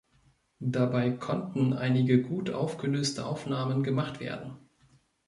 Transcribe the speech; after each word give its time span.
Dabei 0.65 1.11
konnten 1.11 1.73
einige 1.73 2.23
gut 2.23 2.49
aufgelöste 2.49 3.23
Aufnahmen 3.23 3.83
gemacht 3.83 4.19
werden. 4.19 4.57